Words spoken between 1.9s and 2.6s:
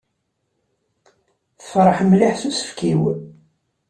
mliḥ s